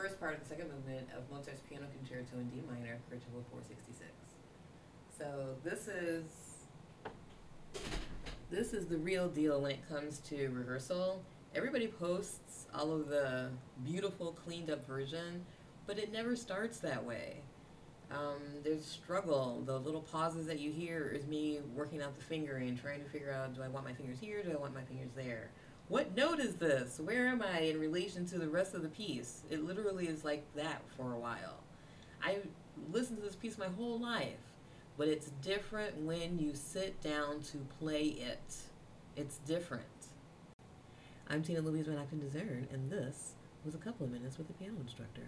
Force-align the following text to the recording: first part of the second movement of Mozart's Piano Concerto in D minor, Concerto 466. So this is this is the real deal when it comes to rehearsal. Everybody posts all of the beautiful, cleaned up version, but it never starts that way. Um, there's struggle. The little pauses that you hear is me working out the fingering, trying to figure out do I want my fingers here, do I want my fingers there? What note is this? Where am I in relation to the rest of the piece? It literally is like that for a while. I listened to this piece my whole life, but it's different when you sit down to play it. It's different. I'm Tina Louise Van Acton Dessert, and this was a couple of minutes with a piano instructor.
first 0.00 0.18
part 0.18 0.32
of 0.32 0.40
the 0.40 0.46
second 0.46 0.66
movement 0.72 1.06
of 1.14 1.30
Mozart's 1.30 1.60
Piano 1.68 1.84
Concerto 1.94 2.38
in 2.38 2.48
D 2.48 2.62
minor, 2.66 2.98
Concerto 3.10 3.44
466. 3.50 4.10
So 5.18 5.56
this 5.62 5.88
is 5.88 6.24
this 8.50 8.72
is 8.72 8.86
the 8.86 8.96
real 8.96 9.28
deal 9.28 9.60
when 9.60 9.72
it 9.72 9.88
comes 9.90 10.20
to 10.20 10.48
rehearsal. 10.48 11.22
Everybody 11.54 11.86
posts 11.86 12.66
all 12.74 12.92
of 12.92 13.08
the 13.08 13.50
beautiful, 13.84 14.32
cleaned 14.32 14.70
up 14.70 14.86
version, 14.86 15.44
but 15.86 15.98
it 15.98 16.10
never 16.10 16.34
starts 16.34 16.78
that 16.78 17.04
way. 17.04 17.42
Um, 18.10 18.40
there's 18.64 18.86
struggle. 18.86 19.62
The 19.66 19.78
little 19.78 20.00
pauses 20.00 20.46
that 20.46 20.60
you 20.60 20.72
hear 20.72 21.12
is 21.14 21.26
me 21.26 21.60
working 21.74 22.00
out 22.00 22.16
the 22.16 22.24
fingering, 22.24 22.78
trying 22.78 23.04
to 23.04 23.10
figure 23.10 23.32
out 23.32 23.54
do 23.54 23.62
I 23.62 23.68
want 23.68 23.84
my 23.84 23.92
fingers 23.92 24.16
here, 24.18 24.42
do 24.42 24.50
I 24.50 24.56
want 24.56 24.72
my 24.72 24.82
fingers 24.82 25.10
there? 25.14 25.50
What 25.90 26.16
note 26.16 26.38
is 26.38 26.54
this? 26.54 27.00
Where 27.00 27.26
am 27.26 27.42
I 27.42 27.62
in 27.62 27.80
relation 27.80 28.24
to 28.26 28.38
the 28.38 28.48
rest 28.48 28.74
of 28.74 28.82
the 28.82 28.88
piece? 28.88 29.42
It 29.50 29.64
literally 29.64 30.06
is 30.06 30.24
like 30.24 30.44
that 30.54 30.82
for 30.96 31.14
a 31.14 31.18
while. 31.18 31.64
I 32.22 32.36
listened 32.92 33.18
to 33.18 33.24
this 33.24 33.34
piece 33.34 33.58
my 33.58 33.66
whole 33.76 33.98
life, 33.98 34.38
but 34.96 35.08
it's 35.08 35.32
different 35.42 36.00
when 36.02 36.38
you 36.38 36.54
sit 36.54 37.00
down 37.00 37.42
to 37.42 37.58
play 37.80 38.02
it. 38.04 38.58
It's 39.16 39.38
different. 39.38 39.82
I'm 41.28 41.42
Tina 41.42 41.60
Louise 41.60 41.86
Van 41.86 41.98
Acton 41.98 42.20
Dessert, 42.20 42.70
and 42.72 42.88
this 42.88 43.32
was 43.64 43.74
a 43.74 43.78
couple 43.78 44.06
of 44.06 44.12
minutes 44.12 44.38
with 44.38 44.48
a 44.48 44.52
piano 44.52 44.76
instructor. 44.80 45.26